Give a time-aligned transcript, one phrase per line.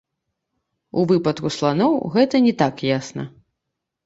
[1.01, 3.29] У выпадку сланоў гэта не так ясна.